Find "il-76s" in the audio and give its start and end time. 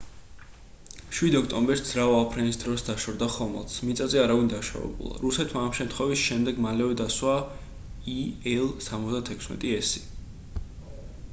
8.55-9.93